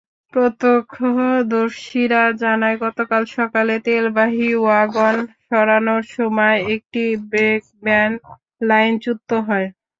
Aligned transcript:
প্রত্যক্ষদর্শীরা 0.33 2.01
জানায়, 2.41 2.77
গতকাল 2.85 3.23
সকালে 3.37 3.75
তেলবাহী 3.85 4.49
ওয়াগন 4.57 5.15
সরানোর 5.45 6.03
সময়ে 6.15 6.57
একটি 6.75 7.03
ব্রেকভ্যান 7.29 8.11
লাইনচ্যুত 8.69 9.19
হয়। 9.47 9.67